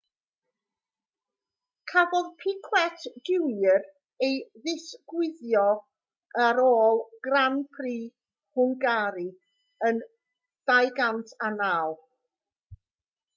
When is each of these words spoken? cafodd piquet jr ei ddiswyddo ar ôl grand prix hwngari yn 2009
cafodd 1.91 2.31
piquet 2.43 3.03
jr 3.29 3.83
ei 4.29 4.39
ddiswyddo 4.63 5.67
ar 6.47 6.63
ôl 6.65 6.99
grand 7.29 7.69
prix 7.77 8.01
hwngari 8.59 9.29
yn 9.91 10.03
2009 10.75 11.97